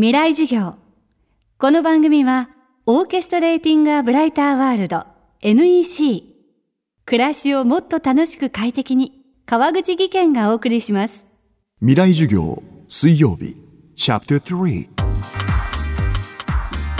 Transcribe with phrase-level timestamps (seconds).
[0.00, 0.76] 未来授業。
[1.58, 2.50] この番組は
[2.86, 5.04] オーケストレーティング・ア・ブライター・ワールド
[5.42, 6.22] NEC
[7.04, 11.26] 暮らしをもっと楽しく快適に川口義賢がお送りします。
[11.80, 13.56] 未来授業水曜日。
[13.96, 14.88] チャプター3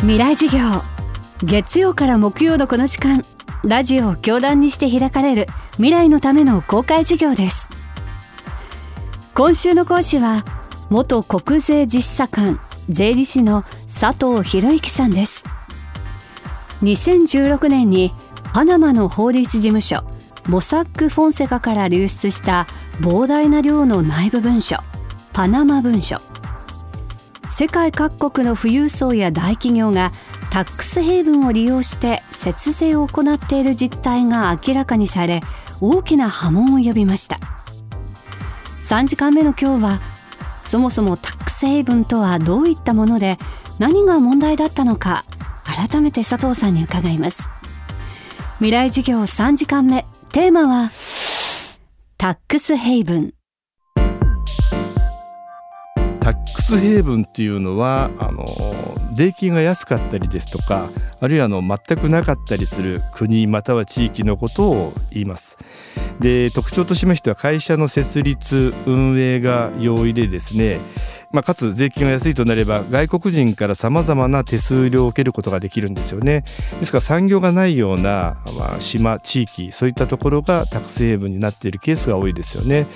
[0.00, 0.64] 未来授業。
[1.44, 3.24] 月曜から木曜のこの時間
[3.62, 7.68] ラジオを教壇にして開かれる未来のための公開授業です。
[9.36, 10.44] 今週の講師は
[10.90, 12.58] 元国税実査官
[12.88, 15.44] 税理士の佐藤博之さんです。
[16.82, 18.12] 2016年に
[18.52, 20.04] パナマの法律事務所
[20.48, 22.66] モサック・フォンセカから流出した
[23.00, 24.78] 膨大な量の内部文書
[25.32, 26.20] パナマ文書。
[27.50, 30.12] 世界各国の富裕層や大企業が
[30.50, 35.40] タックスヘイブンを利用して節税を行っている実態が明らかにされ
[35.80, 37.38] 大きな波紋を呼びました。
[38.82, 40.00] 3時間目の今日は
[40.64, 41.16] そもそも
[41.58, 43.36] タックスヘイブンとはどういったもので
[43.80, 45.24] 何が問題だったのか
[45.64, 47.48] 改めて佐藤さんに伺います。
[48.58, 50.92] 未来事業3時間目テーマは
[52.16, 53.34] タックスヘイブン。
[56.20, 65.58] タックスヘイブンっていうのはあの税金が安かったりですとかあるいはあの全くなかったりする国または地域のことを言います。
[66.20, 70.80] で特徴としましては会社の設立運営が容易でですね
[71.30, 76.44] まあ、かつ税金が安いとなれば外国人からさまざまな手数料を受けることができるんですよね。
[76.80, 82.86] ですから産業がないような、まあ、島地域そういったところがタックスヘイブになっているケースが多いですよね。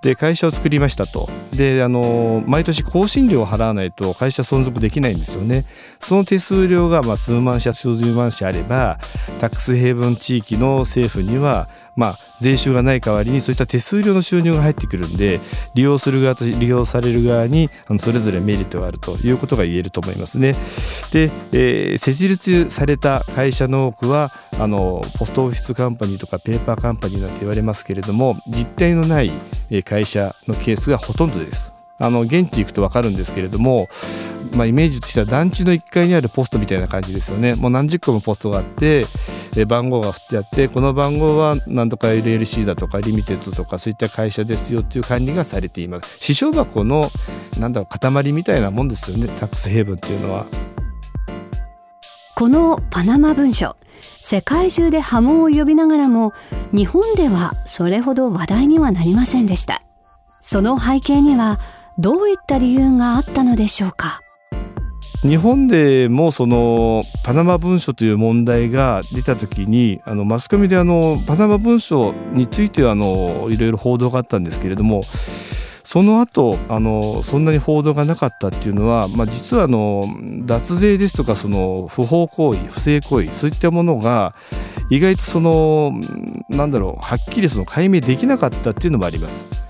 [0.00, 1.28] で会社を作りましたと。
[1.52, 5.66] であの毎年更新料を払わないと会社存続できないんですよね。
[6.00, 8.98] その手数料がま数万社数十万社あれば
[9.38, 15.40] タックスヘイブン地域の政府にはまあ、税収がない代わりにそういった手数料の収入が入ってくるんで
[15.74, 20.54] 利用する側と利用される側にあのそれぞれメリットがあるということが言えると思いますね。
[21.12, 29.32] で、えー、設立された会社の多くはあのポストオフィスカンパニーとかペーパーカンパニーなんて言われますけれども実態のない
[29.84, 31.74] 会社のケースがほとんどです。
[31.98, 33.88] あの現地行くと分かるんですけれども、
[34.54, 39.06] まあ、イメージとしては団地の1階にあるポストみたいな感じですよねもう何十個もポストがあって
[39.66, 46.16] 番号が振ってあってこの番号は何とか LLC だとかリミテッドとかそういった会社ですよっていう管理がされています。
[46.18, 47.10] 支証箱の
[47.58, 49.28] なんだろう塊みたいなもんですよね。
[49.38, 50.46] タックスヘイブンっていうのは。
[52.34, 53.76] このパナマ文書
[54.20, 56.32] 世界中で波紋を呼びながらも
[56.72, 59.82] 日本ではそれほど話題にはなりませんでした。
[60.40, 61.60] その背景には
[61.96, 64.20] どういった理由があったのでしょうか？
[65.26, 75.02] 日本でもそのパナマ文書という問題が出た時にあのマスコミであのパナマ文書についてはあのいろいろ報道があったんですけれども
[75.82, 80.04] その後あのそんなに報道がなかったっていうのは、まあ、実はあの
[80.44, 84.34] 脱税ですとかその不法行為不正行為そういったものが
[84.90, 85.92] 意外とその
[86.50, 89.63] なんだろうはっきりその解明できなかったっていうのもあります。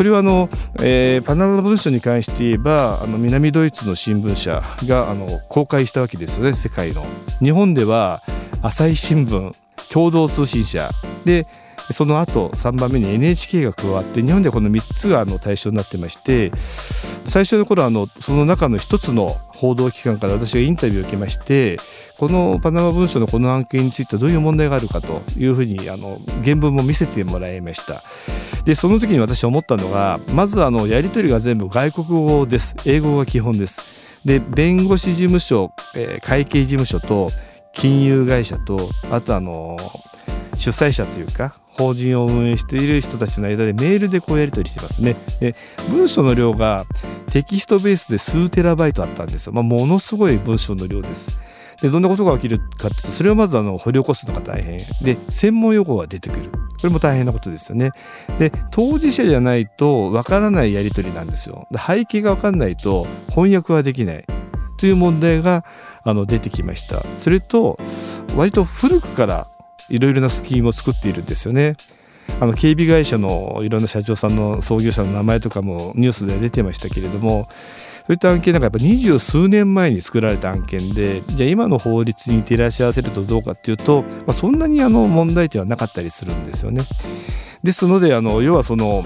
[0.00, 0.48] これはあの、
[0.80, 7.04] えー、パナマ文書に関して言えばあの南ドイツの新聞社があの公開したわけですよね世界の。
[7.42, 8.22] 日本では
[8.62, 9.54] 朝日新聞
[9.90, 10.90] 共同通信社
[11.26, 11.46] で
[11.92, 16.52] その後3番目に NHK が加わって日本でこの3つがあの対象になってまして
[17.24, 21.78] 最初の頃あのその中の一つの報道機関から私がインタビューを受けまして
[22.16, 28.02] このパナマ文書のこの案件についてどういう問題があるかというふうにあの原文も見せてもらいました。
[28.64, 32.76] でその時に私思ったのがまずあのやり取りが全部外国語です。
[32.84, 33.80] 英語が基本です。
[34.24, 37.30] で弁護士事務所、えー、会計事務所と
[37.72, 39.78] 金融会社とあとあの
[40.54, 45.16] 主催者というか法人を運営している人たちの間でメールでこうやり取りしてますね。
[45.40, 45.54] で
[45.88, 46.86] 文章の量が
[47.30, 49.52] テキストベースで数テラバイトあったんですよ。
[49.52, 51.36] まあ、ものすごい文章の量です。
[51.80, 57.92] でどんなことが起きるかっていうとそれをまずあの掘り起こすのが大変で専門用語が出てくるこれも大変なことですよね
[58.38, 64.24] で当事者じゃないとわからないやり取りなんですよで背景がわかんないと翻訳はできない
[64.76, 65.64] という問題が
[66.02, 67.78] あの出てきましたそれと
[68.36, 69.50] 割と古くから
[69.90, 71.76] いろいろなスキームを作っているんですよね。
[72.40, 86.82] あの警備会社のいろんな社長さんの創業者の名前とかもニュースで出てましたけれどもそういった案件なんかやっぱ二十数年前に作られた案件でじゃあ今の法律に照らし合わせるとどうかっていうと、まあ、そんなにあの問題点はなかったりするんですよね。
[87.62, 89.04] ですのであの要はその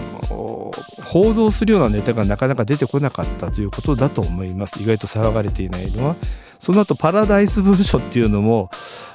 [1.02, 4.80] 報道するようなネタがなかなか出てこなかったということだと思います。
[4.80, 6.16] 意外と騒がれていないのは。
[6.64, 8.70] その後パラダイス文書っていうのも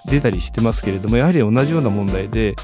[0.06, 2.56] 出たりしてますけれどもやはり同じような問題で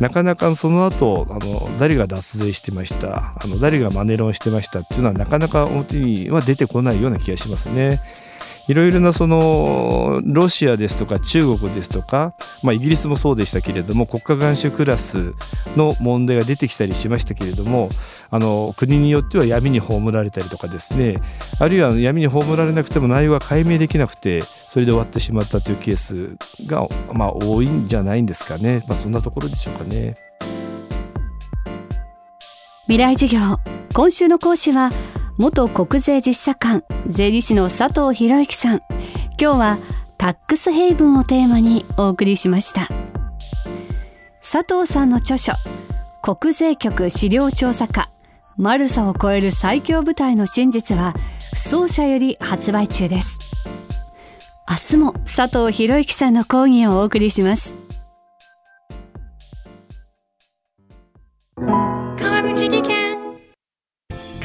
[0.00, 8.00] なかなかその後あの誰が脱税してましたあの誰がマネロンしてましたっていうのはなかなか表には出てこないような気がしますね。
[8.68, 15.34] いろいろなそのロシアですとか中国ですとか、まあ、イギリスもそうでしたけれども国家元首クラス
[15.76, 17.88] の問題が出てきたりしましたけれども
[18.30, 21.20] あの国によっては闇に葬られたりとかですね
[21.58, 26.36] あるいは闇に葬られなくても内容が解明できなくてそれで終わってしまったというケース
[26.66, 30.16] が、まあ、多いんじゃないんですかね、まあ、そんなところでしょうかね。
[32.86, 33.58] 未来授業
[33.92, 34.90] 今週の講師は
[35.42, 38.82] 元国税実査官税理士の佐藤博之さん。
[39.40, 39.78] 今日は
[40.16, 42.88] タックスヘイブンをテーマにお送りしました。
[44.40, 45.54] 佐藤さんの著書
[46.22, 48.12] 国税局資料調査課
[48.56, 51.12] マルサを超える最強部隊の真実は
[51.52, 53.40] 不走者より発売中です。
[54.70, 57.81] 明日も佐藤博之さんの講義をお送りします。